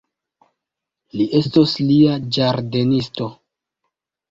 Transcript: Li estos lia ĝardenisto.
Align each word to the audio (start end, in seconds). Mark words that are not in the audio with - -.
Li 1.19 1.27
estos 1.41 1.77
lia 1.91 2.17
ĝardenisto. 2.39 3.31